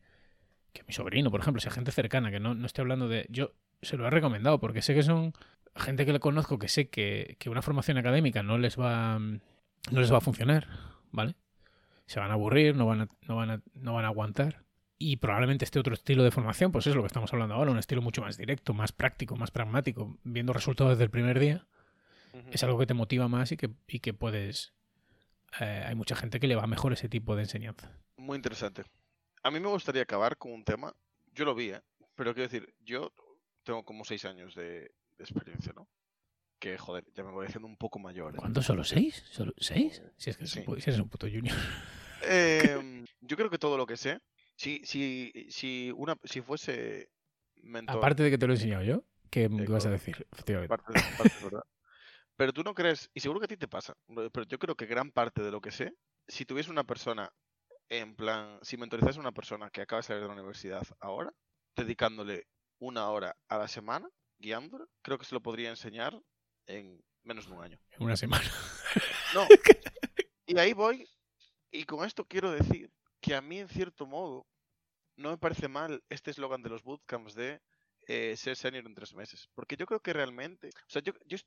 [0.78, 3.26] que mi sobrino, por ejemplo, sea gente cercana, que no, no estoy hablando de...
[3.30, 5.34] Yo se lo he recomendado porque sé que son
[5.76, 10.02] gente que le conozco, que sé que, que una formación académica no les va no
[10.02, 10.68] les va a funcionar,
[11.12, 11.36] ¿vale?
[12.06, 14.64] Se van a aburrir, no van a, no van a, no van a aguantar.
[14.98, 17.78] Y probablemente este otro estilo de formación, pues es lo que estamos hablando ahora, un
[17.78, 21.68] estilo mucho más directo, más práctico, más pragmático, viendo resultados desde el primer día,
[22.52, 24.74] es algo que te motiva más y que, y que puedes...
[25.60, 27.92] eh, hay mucha gente que le va mejor ese tipo de enseñanza.
[28.18, 28.84] Muy interesante.
[29.48, 30.94] A mí me gustaría acabar con un tema.
[31.32, 31.82] Yo lo vi, ¿eh?
[32.16, 33.14] Pero quiero decir, yo
[33.64, 34.82] tengo como seis años de,
[35.18, 35.88] de experiencia, ¿no?
[36.60, 38.34] Que, joder, ya me voy haciendo un poco mayor.
[38.34, 38.38] ¿eh?
[38.40, 38.84] ¿Cuántos solo?
[38.84, 39.24] ¿Seis?
[39.32, 40.02] ¿Solo seis?
[40.18, 40.66] Si es que Sí.
[40.66, 41.56] si eres un puto junior.
[42.24, 44.20] Em, yo creo que todo lo que sé,
[44.58, 47.10] si, si, si, una, si fuese
[47.64, 50.28] mentor, Aparte de que te lo he enseñado yo, ¿qué me Eh, vas a decir?
[50.34, 50.68] Efectivamente.
[50.68, 51.64] parte de- parte es verdad.
[52.36, 53.96] Pero tú no crees, y seguro que a ti te pasa,
[54.34, 55.94] pero yo creo que gran parte de lo que sé,
[56.28, 57.32] si tuviese una persona,
[57.90, 61.34] en plan, si mentorizase a una persona que acaba de salir de la universidad ahora,
[61.76, 62.48] dedicándole
[62.80, 66.20] una hora a la semana, guiándola, creo que se lo podría enseñar
[66.68, 67.80] en menos de un año.
[67.92, 68.50] En una semana.
[69.34, 69.46] No.
[70.50, 71.06] Y ahí voy,
[71.72, 74.48] y con esto quiero decir que a mí, en cierto modo,
[75.18, 77.62] no me parece mal este eslogan de los bootcamps de
[78.08, 79.50] eh, ser senior en tres meses.
[79.54, 81.38] Porque yo creo que realmente, o sea, yo, yo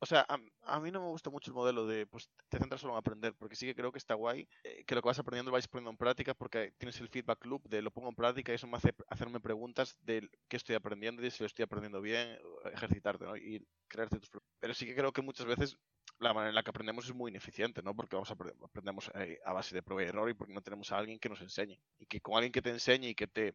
[0.00, 0.26] o sea,
[0.62, 3.34] a, mí no me gusta mucho el modelo de, pues, te centras solo en aprender,
[3.38, 5.68] porque sí que creo que está guay, eh, que lo que vas aprendiendo lo vais
[5.68, 8.66] poniendo en práctica, porque tienes el feedback loop de lo pongo en práctica y eso
[8.66, 12.38] me hace hacerme preguntas de qué estoy aprendiendo y si lo estoy aprendiendo bien,
[12.72, 13.36] ejercitarte, ¿no?
[13.36, 14.30] Y crearte tus...
[14.60, 15.76] Pero sí que creo que muchas veces
[16.18, 17.94] la manera en la que aprendemos es muy ineficiente, ¿no?
[17.96, 20.62] Porque vamos a apre- aprendemos eh, a base de prueba y error y porque no
[20.62, 21.80] tenemos a alguien que nos enseñe.
[21.98, 23.54] Y que con alguien que te enseñe y que te,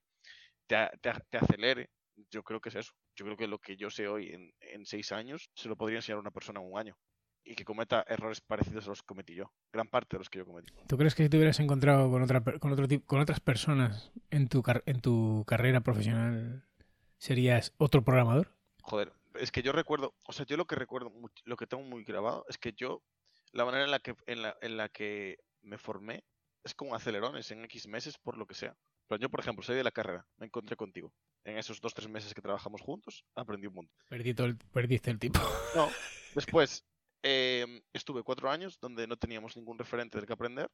[0.67, 1.89] te, te te acelere,
[2.32, 2.93] yo creo que es eso.
[3.19, 5.97] Yo creo que lo que yo sé hoy en, en seis años se lo podría
[5.97, 6.97] enseñar a una persona en un año.
[7.43, 9.51] Y que cometa errores parecidos a los que cometí yo.
[9.73, 10.71] Gran parte de los que yo cometí.
[10.88, 14.47] ¿Tú crees que si te hubieras encontrado con otra con otro con otras personas en
[14.47, 16.65] tu en tu carrera profesional
[17.17, 18.55] serías otro programador?
[18.84, 21.12] Joder, es que yo recuerdo, o sea, yo lo que recuerdo,
[21.43, 23.03] lo que tengo muy grabado es que yo,
[23.51, 26.23] la manera en la que, en la, en la que me formé
[26.63, 28.77] es con acelerones en X meses por lo que sea.
[29.10, 31.12] Pero yo, por ejemplo, salí de la carrera, me encontré contigo.
[31.43, 33.98] En esos dos, tres meses que trabajamos juntos, aprendí un montón.
[34.08, 35.39] Perdí todo el- perdiste el tipo.
[35.76, 35.89] No,
[36.36, 36.86] después
[37.24, 40.69] em, estuve cuatro años donde no teníamos ningún referente del que aprender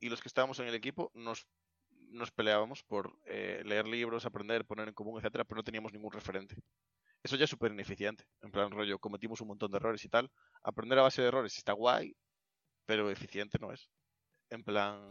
[0.00, 1.46] y los que estábamos en el equipo nos,
[1.90, 6.12] nos peleábamos por eh, leer libros, aprender, poner en común, etcétera, pero no teníamos ningún
[6.12, 6.54] referente.
[7.24, 8.24] Eso ya es súper ineficiente.
[8.42, 10.30] En plan, rollo, cometimos un montón de errores y tal.
[10.62, 12.16] Aprender a base de errores está guay,
[12.86, 13.90] pero eficiente no es.
[14.50, 15.10] En plan.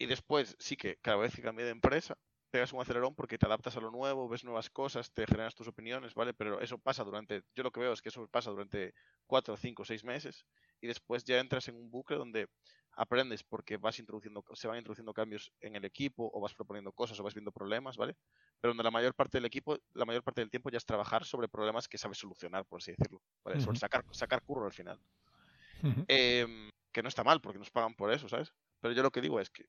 [0.00, 2.16] Y después, sí que cada vez que cambié de empresa,
[2.50, 5.68] pegas un acelerón porque te adaptas a lo nuevo, ves nuevas cosas, te generas tus
[5.68, 6.32] opiniones, ¿vale?
[6.32, 8.94] Pero eso pasa durante, yo lo que veo es que eso pasa durante
[9.26, 10.46] cuatro, cinco, seis meses
[10.80, 12.48] y después ya entras en un bucle donde
[12.92, 17.20] aprendes porque vas introduciendo, se van introduciendo cambios en el equipo o vas proponiendo cosas
[17.20, 18.16] o vas viendo problemas, ¿vale?
[18.58, 21.26] Pero donde la mayor parte del equipo, la mayor parte del tiempo ya es trabajar
[21.26, 23.60] sobre problemas que sabes solucionar, por así decirlo, ¿vale?
[23.60, 24.98] Sobre sacar, sacar curro al final.
[26.08, 28.52] Em, que no está mal porque nos pagan por eso, ¿sabes?
[28.80, 29.66] Pero yo lo que digo es que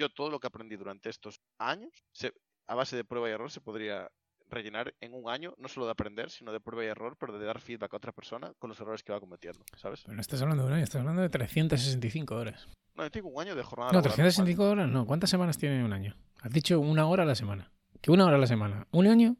[0.00, 2.32] yo todo lo que aprendí durante estos años, se-
[2.66, 4.10] a base de prueba y error, se podría
[4.48, 7.44] rellenar en un año, no solo de aprender, sino de prueba y error, pero de
[7.46, 10.00] dar feedback a otra persona con los errores que va cometiendo, ¿sabes?
[10.02, 12.66] Pero no estás hablando de un año, estás hablando de 365 horas.
[12.94, 14.32] No, yo tengo un año de jornada No, laboral normal.
[14.32, 15.06] 365 horas no.
[15.06, 16.16] ¿Cuántas semanas tiene un año?
[16.42, 17.70] Has dicho una hora a la semana.
[18.00, 18.86] ¿Que una hora a la semana?
[18.90, 19.36] ¿Un año?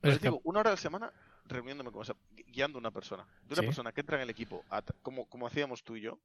[0.00, 1.10] Pero Es digo, una hora a la semana
[1.46, 2.04] reuniéndome con
[2.46, 3.26] guiando a una persona.
[3.42, 3.66] De una Sí.
[3.66, 6.18] persona que entra en el equipo, a t- como, como hacíamos tú y yo,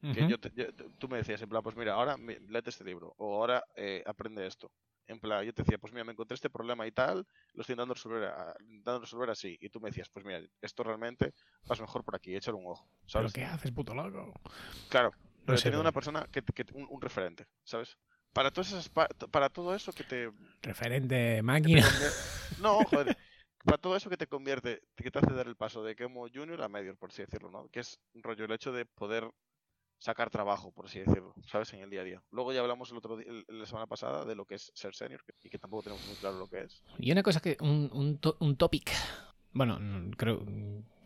[0.00, 2.84] que yo te- yo- tú me decías, en plan, pues mira, ahora me- léete este
[2.84, 4.70] libro, o ahora eh, aprende esto.
[5.06, 7.72] En plan, yo te decía, pues mira, me encontré este problema y tal, lo estoy
[7.74, 9.58] intentando resolver, a- intentando resolver así.
[9.60, 11.34] Y tú me decías, pues mira, esto realmente
[11.66, 13.32] vas mejor por aquí, échale un ojo, ¿Pero ¿sabes?
[13.32, 14.32] qué haces, puto loco?
[14.88, 15.10] Claro,
[15.44, 17.96] pero sé, teniendo una pero- persona, que, que un, un referente, ¿sabes?
[18.32, 20.30] Para, todas esas, pa- para todo eso que te,
[20.62, 21.82] Referente que te máquina.
[22.60, 23.16] No, joder.
[23.64, 26.62] Para todo eso que te convierte, que te hace dar el paso de como junior
[26.62, 27.68] a medior, por así decirlo, ¿no?
[27.68, 29.28] Que es un rollo el hecho de poder
[30.00, 31.72] sacar trabajo, por así decirlo, ¿sabes?
[31.74, 32.22] En el día a día.
[32.32, 34.94] Luego ya hablamos el otro día, el- la semana pasada de lo que es ser
[34.94, 36.82] senior y que tampoco tenemos muy claro lo que es.
[36.98, 37.56] Y una cosa que.
[37.60, 38.90] Un, un, to- un topic.
[39.52, 39.78] Bueno,
[40.16, 40.42] creo.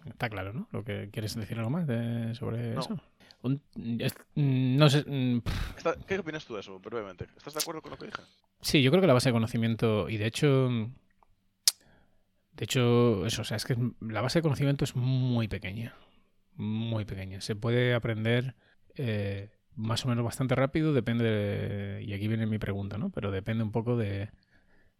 [0.07, 0.69] Está claro, ¿no?
[0.71, 2.81] Lo que quieres decir algo más de- sobre No.
[2.81, 3.01] eso.
[3.43, 3.61] Un-
[4.01, 5.05] es- no sé.
[5.07, 5.41] mm,
[5.77, 7.27] Está- ¿Qué opinas tú de eso, brevemente?
[7.37, 8.23] ¿Estás de acuerdo con lo que dije?
[8.63, 10.09] Sí, yo creo que la base de conocimiento.
[10.09, 10.69] Y de hecho.
[12.53, 15.97] De hecho, eso, o sea, es que la base de conocimiento es muy pequeña.
[16.57, 17.41] Muy pequeña.
[17.41, 18.55] Se puede aprender
[18.97, 23.11] eh, más o menos bastante rápido, depende de, y aquí viene mi pregunta, ¿no?
[23.11, 24.31] Pero depende un poco de,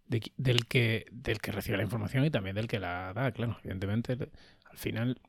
[0.07, 3.57] de- del que del que recibe la información y también del que la da, claro.
[3.63, 4.13] Evidentemente,
[4.71, 5.21] al final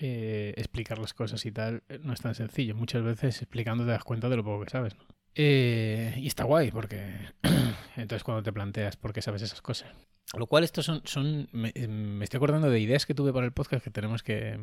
[0.00, 2.74] eh, explicar las cosas y tal eh, no es tan sencillo.
[2.74, 5.04] Muchas veces explicando te das cuenta de lo poco que sabes, ¿no?
[5.34, 7.14] Eh, y está guay porque
[7.96, 9.90] entonces cuando te planteas por qué sabes esas cosas.
[10.36, 13.84] Lo cual estos son, son me estoy acordando de ideas que tuve para el podcast
[13.84, 14.60] que tenemos que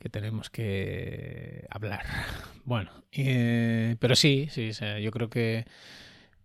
[0.00, 2.04] que tenemos que hablar.
[2.62, 4.70] Bueno, eh, pero sí, sí,
[5.02, 5.64] yo creo que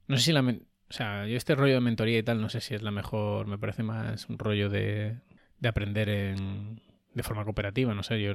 [0.08, 2.62] no sé si la o sea, yo este rollo de mentoría y tal no sé
[2.62, 5.18] si es la mejor, me parece más un rollo de,
[5.60, 6.82] de aprender en,
[7.14, 8.34] de forma cooperativa, no sé, yo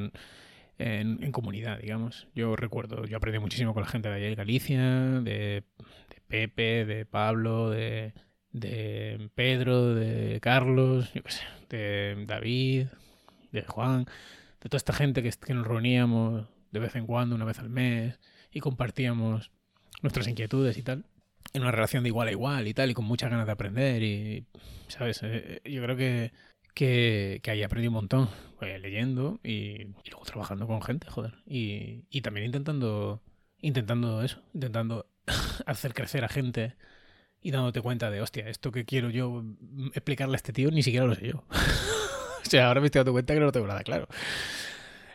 [0.79, 2.29] en, comunidad, digamos.
[2.35, 4.83] Yo recuerdo, yo aprendí muchísimo con la gente de allá de Galicia,
[5.21, 5.65] de,
[6.29, 8.13] Pepe, de Pablo, de
[9.35, 12.87] Pedro, de Carlos, yo qué sé, de David,
[13.53, 14.07] de Juan,
[14.61, 17.71] de toda esta gente que, que nos reuníamos de vez en cuando, una vez al
[17.71, 18.21] mes,
[18.53, 19.51] y compartíamos
[20.03, 21.05] nuestras inquietudes y tal,
[21.53, 24.03] en una relación de igual a igual y tal, y con muchas ganas de aprender,
[24.03, 24.47] y,
[24.89, 25.21] ¿sabes?
[25.23, 26.33] Eh, yo creo que,
[26.75, 31.35] que, que ahí aprendí un montón, pues, leyendo y, y luego trabajando con gente, joder,
[31.47, 33.23] y, y también intentando,
[33.61, 35.07] intentando eso, intentando
[35.67, 36.77] hacer crecer a gente
[37.43, 40.83] y dándote cuenta de, hostia, esto que quiero yo mm, explicarle a este tío ni
[40.83, 41.45] siquiera lo sé yo.
[42.47, 44.09] o sea, ahora me estoy dando cuenta que no tengo nada claro.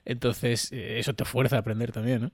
[0.06, 2.32] Entonces, eh, eso te fuerza a aprender también, ¿no?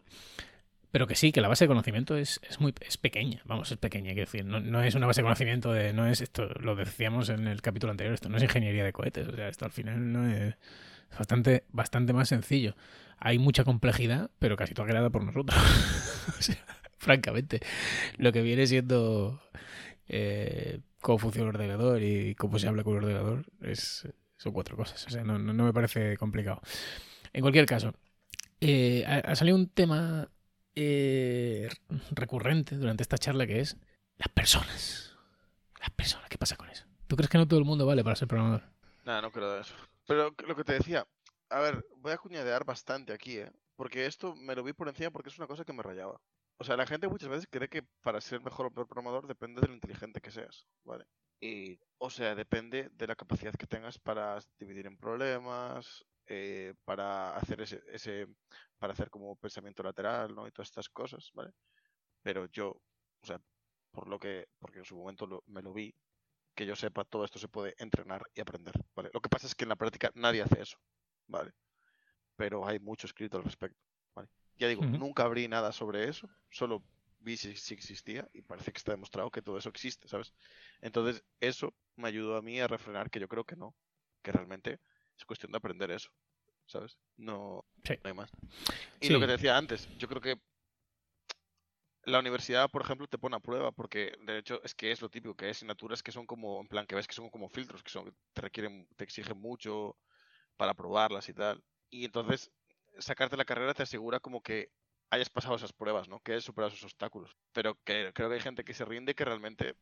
[0.91, 3.77] Pero que sí, que la base de conocimiento es, es muy es pequeña, vamos, es
[3.77, 6.75] pequeña, quiero decir, no, no es una base de conocimiento de, no es esto, lo
[6.75, 9.71] decíamos en el capítulo anterior, esto no es ingeniería de cohetes, o sea, esto al
[9.71, 10.57] final no es,
[11.11, 12.75] es bastante, bastante más sencillo.
[13.17, 15.57] Hay mucha complejidad, pero casi toda creada por nosotros.
[16.39, 16.57] o sea,
[16.97, 17.61] francamente,
[18.17, 19.41] lo que viene siendo
[20.09, 24.07] eh, cómo funciona el ordenador y cómo se habla con el ordenador es,
[24.41, 26.61] son cuatro cosas, o sea, no, no, no me parece complicado.
[27.31, 27.93] En cualquier caso,
[28.59, 30.29] eh, ha, salido un tema
[30.73, 31.69] eh,
[32.09, 33.77] recurrente durante esta charla que es
[34.17, 35.15] las personas.
[35.79, 36.85] Las personas, ¿qué pasa con eso?
[37.05, 38.63] ¿Tú crees que no todo el mundo vale para ser programador?
[39.05, 39.75] Nada, no creo eso.
[40.07, 41.05] Pero lo que te decía,
[41.49, 43.51] a ver, voy a cuñadear bastante aquí, ¿eh?
[43.75, 46.19] Porque esto me lo vi por encima porque es una cosa que me rayaba.
[46.57, 49.61] O sea, la gente muchas veces cree que para ser mejor o peor programador depende
[49.61, 51.05] de lo inteligente que seas, ¿vale?
[51.41, 57.35] Y, o sea, depende de la capacidad que tengas para dividir en problemas, eh, para
[57.35, 58.27] hacer ese, ese,
[58.79, 60.47] para hacer como pensamiento lateral, ¿no?
[60.47, 61.51] Y todas estas cosas, ¿vale?
[62.23, 63.41] Pero yo, o sea,
[63.91, 65.95] por lo que, porque en su momento lo- me lo vi,
[66.55, 69.09] que yo sepa, todo esto se puede entrenar y aprender, ¿vale?
[69.13, 70.77] Lo que pasa es que en la práctica nadie hace eso,
[71.27, 71.53] ¿vale?
[72.35, 73.79] Pero hay mucho escrito al respecto,
[74.15, 74.29] ¿vale?
[74.57, 76.83] Ya digo, nunca abrí nada sobre eso, solo
[77.21, 80.33] vi si, si existía y parece que está demostrado que todo eso existe, ¿sabes?
[80.81, 83.75] Entonces, eso me ayudó a mí a refrenar que yo creo que no,
[84.21, 84.79] que realmente
[85.17, 86.09] es cuestión de aprender eso,
[86.65, 86.97] ¿sabes?
[87.17, 87.93] No, Sí.
[88.03, 88.31] no hay más.
[88.99, 89.21] Y lo Sí.
[89.21, 90.41] que te decía antes, yo creo que
[92.03, 95.09] la universidad, por ejemplo, te pone a prueba, porque de hecho es que es lo
[95.09, 97.83] típico, que hay asignaturas que son como, en plan, que ves que son como filtros,
[97.83, 99.97] que son, te requieren, te exigen mucho
[100.57, 101.63] para probarlas y tal.
[101.91, 102.51] Y entonces,
[102.97, 104.71] sacarte la carrera te asegura como que
[105.11, 106.19] hayas pasado esas pruebas, ¿no?
[106.21, 107.35] Que hayas superado esos obstáculos.
[107.53, 109.75] Pero que creo que hay gente que se rinde que realmente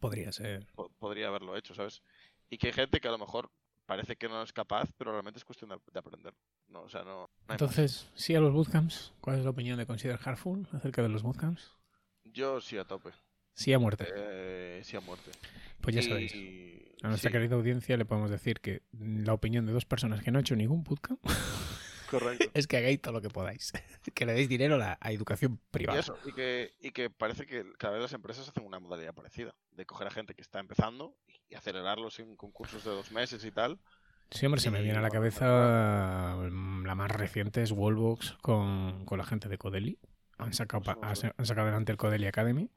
[0.00, 0.66] Podría ser.
[0.74, 2.02] po- podría haberlo hecho, ¿sabes?
[2.50, 3.50] Y que hay gente que a lo mejor
[3.86, 6.34] parece que no es capaz, pero realmente es cuestión de, de aprender.
[6.68, 7.60] No, o sea, no, no hay más.
[7.60, 9.12] Entonces, sí a los bootcamps.
[9.20, 11.72] ¿Cuál es la opinión de Consider Hardful acerca de los bootcamps?
[12.24, 13.10] Yo sí a tope.
[13.54, 14.06] Sí a muerte.
[14.14, 15.30] Eh, sí a muerte.
[15.80, 16.32] Pues ya Y- sabéis.
[17.02, 20.30] A nuestra sí, querida audiencia le podemos decir que la opinión de dos personas que
[20.30, 21.20] no han hecho ningún bootcamp
[22.10, 22.50] correcto.
[22.54, 23.72] es que hagáis todo lo que podáis.
[24.14, 26.00] que le deis dinero a, la, a educación Y privada.
[26.00, 29.54] eso, y que, y que parece que cada vez las empresas hacen una modalidad parecida,
[29.72, 31.16] de coger a gente que está empezando
[31.48, 33.78] y acelerarlos en concursos de dos meses y tal.
[34.30, 38.36] Sí, hombre, se me y viene a la cabeza mm, la más reciente es Wallbox
[38.42, 39.98] con, con la gente de Codeli.
[40.36, 42.70] Han sacado, han sacado adelante el Codeli Academy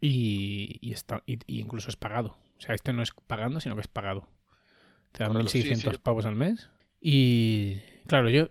[0.00, 2.38] y, y está, y, y incluso es pagado.
[2.56, 4.28] O sea, este no es pagando, sino que es pagado.
[5.12, 5.98] Te dan Correcto, sí, 1.600 sí.
[6.02, 6.70] pavos al mes.
[7.00, 8.48] Y claro, yo,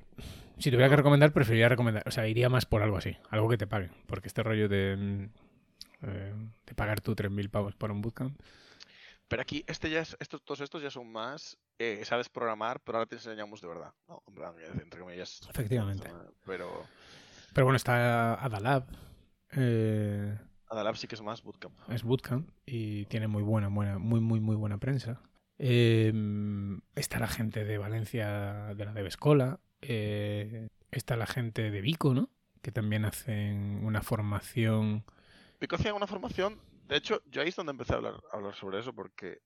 [0.58, 3.58] si tuviera que recomendar, preferiría recomendar, o sea, iría más por algo así, algo que
[3.58, 3.92] te paguen.
[4.08, 5.24] Porque este rollo de, mm,
[6.08, 6.34] eh,
[6.66, 8.40] de pagar tú 3.000 pavos por un bootcamp,
[9.28, 12.98] Pero aquí, este ya es, estos, todos estos ya son más, eh, sabes programar, pero
[12.98, 13.94] ahora te enseñamos de verdad.
[14.08, 15.42] No, plan, entre comillas.
[15.50, 16.10] efectivamente.
[16.46, 16.84] Pero
[17.54, 18.86] Pero bueno, está Adalab.
[19.56, 20.38] Eh,
[20.70, 21.74] Adalab sí que es más bootcamp.
[21.90, 25.22] es bootcamp y tiene muy buena, buena, muy, muy, muy buena prensa.
[25.66, 26.12] Eh,
[26.94, 29.62] está la gente de Valencia de la Devescola.
[29.82, 32.30] Eh, está la gente de Vico, ¿no?
[32.62, 35.06] Que también hacen una formación.
[35.60, 38.56] Pico hacía una formación, de hecho, yo ahí es donde empecé a hablar, a hablar
[38.56, 39.40] sobre eso, porque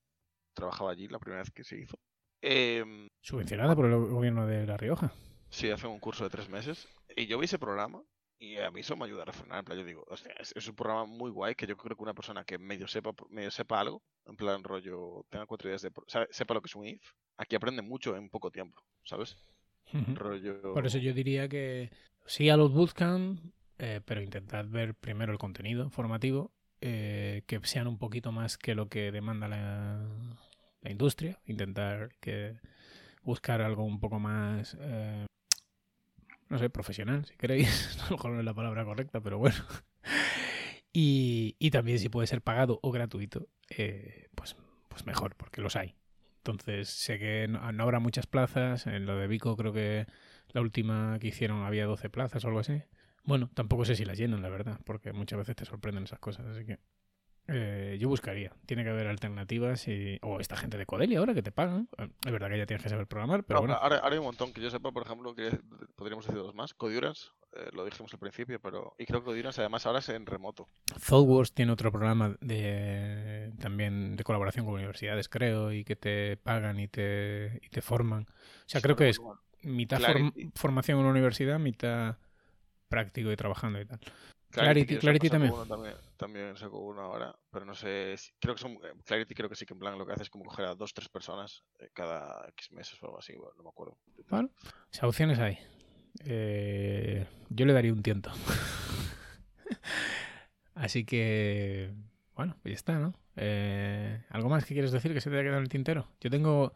[0.55, 1.99] trabajaba allí la primera vez que se hizo.
[2.41, 5.13] Em, Subvencionada por el gobierno de La Rioja.
[5.49, 6.87] sí, hace un curso de tres meses.
[7.15, 8.01] Y yo vi ese programa
[8.39, 9.59] y a mí eso me ayuda a refrenar.
[9.59, 12.03] En plan, yo digo, hostia, es, es un programa muy guay que yo creo que
[12.03, 15.91] una persona que medio sepa, medio sepa algo, en plan rollo, tenga cuatro días de...
[16.07, 17.01] sabe- sepa lo que es un if,
[17.37, 19.37] aquí aprende mucho en poco tiempo, ¿sabes?
[20.15, 20.73] Rollo...
[20.73, 21.91] Por eso yo diría que
[22.25, 23.39] sí a los bootcamp,
[23.79, 28.75] eh, pero intentad ver primero el contenido formativo, eh, que sean un poquito más que
[28.75, 30.05] lo que demanda la,
[30.81, 31.39] la industria.
[31.45, 32.59] Intentar que
[33.23, 35.25] buscar algo un poco más, eh,
[36.49, 37.97] no sé, profesional, si queréis.
[38.01, 39.57] A lo mejor no es la palabra correcta, pero bueno.
[40.93, 44.55] Y, y también si puede ser pagado o gratuito, eh, pues,
[44.87, 45.95] pues mejor, porque los hay.
[46.37, 48.87] Entonces sé que no, no habrá muchas plazas.
[48.87, 50.07] En lo de Vico creo que
[50.49, 52.81] la última que hicieron había 12 plazas o algo así.
[53.25, 56.45] Bueno, tampoco sé si las llenan, la verdad, porque muchas veces te sorprenden esas cosas.
[56.47, 56.79] Así que
[57.47, 58.51] eh, yo buscaría.
[58.65, 60.19] Tiene que haber alternativas y...
[60.21, 61.87] o esta gente de Codelia ahora que te pagan.
[61.97, 63.75] Eh, Es verdad que ya tienes que saber programar, pero No, bueno.
[63.75, 65.57] ahora, ahora hay un montón que yo sepa, por ejemplo, que
[65.95, 66.73] podríamos decir dos más.
[66.73, 68.93] Codurance, eh, lo dijimos al principio, pero.
[68.97, 70.67] Y creo que Codurance además ahora es en remoto.
[71.07, 76.79] ThoughtWorks tiene otro programa de también de colaboración con universidades, creo, y que te pagan
[76.79, 78.23] y te, y te forman.
[78.23, 78.33] O
[78.69, 79.21] sea, Sí, creo que es
[79.63, 82.17] mitad form- formación en una universidad, mitad
[82.89, 83.99] práctico y trabajando y tal.
[84.57, 85.53] Clarity, también.
[85.53, 85.95] uno también.
[86.17, 88.15] También sacó uno ahora, pero no sé.
[88.39, 88.73] creo que son.
[88.73, 90.75] eh, Clarity creo que sí que en plan lo que hace es como coger a
[90.75, 93.97] dos, tres personas eh, cada X meses o algo así, no me acuerdo.
[94.29, 94.49] Bueno,
[94.89, 95.57] sea, opciones hay.
[96.25, 98.31] Eh, yo le daría un tiento.
[100.75, 101.93] Así que,
[102.35, 103.13] bueno, pues ya está, ¿no?
[103.35, 106.07] Eh, ¿Algo más que quieres decir que se te haya quedado en el tintero?
[106.21, 106.73] Yo tengo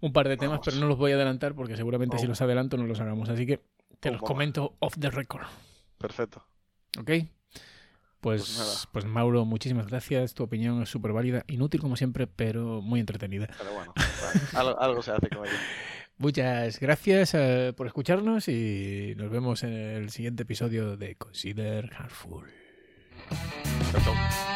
[0.00, 0.66] un par de temas, Vamos.
[0.66, 3.28] pero no los voy a adelantar porque seguramente si los adelanto no los hagamos.
[3.28, 3.62] Así que
[4.00, 5.46] te los comento off the record.
[5.98, 6.44] Perfecto.
[6.98, 7.10] ¿Ok?
[8.20, 8.74] Pues, Pues nada.
[8.92, 10.34] pues Mauro, muchísimas gracias.
[10.34, 13.48] Tu opinión es súper válida, inútil como siempre, pero muy entretenida.
[13.58, 13.94] Pero bueno,
[14.54, 15.56] algo, algo se hace con ello.
[16.18, 22.46] Muchas gracias eh, por escucharnos y nos vemos en el siguiente episodio de Consider Heartful.
[23.90, 24.49] Chao, chao.